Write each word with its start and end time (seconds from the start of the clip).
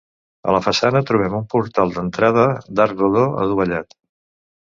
A 0.51 0.53
la 0.53 0.59
façana 0.67 1.01
trobem 1.09 1.35
un 1.39 1.43
portal 1.51 1.93
d'entrada, 1.97 2.45
d'arc 2.81 2.97
rodó 3.05 3.27
adovellat. 3.45 3.95